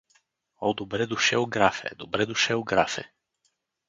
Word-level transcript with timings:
—О, 0.59 0.73
добре 0.73 1.05
дошел, 1.07 1.45
графе, 1.45 1.91
добре 1.95 2.25
дошел, 2.25 2.61
графе! 2.63 3.11